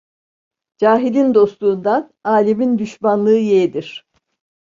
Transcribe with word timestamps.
Cahilin 0.77 1.33
dostluğundan 1.33 2.13
alimin 2.23 2.77
düşmanlığı 2.77 3.37
yeğdir. 3.37 4.05